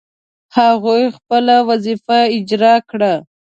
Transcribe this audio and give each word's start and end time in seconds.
هغوی 0.57 1.03
خپله 1.15 1.55
وظیفه 1.69 2.19
اجرا 2.35 2.75
کړه. 2.89 3.13